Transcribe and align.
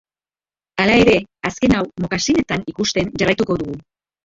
Hala 0.83 0.95
ere, 1.01 1.15
azken 1.51 1.77
hau 1.77 1.83
mokasinetan 2.07 2.67
ikusten 2.75 3.15
jarraituko 3.23 3.61
dugu. 3.65 3.81